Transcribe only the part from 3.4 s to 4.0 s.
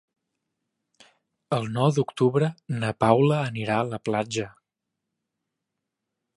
anirà a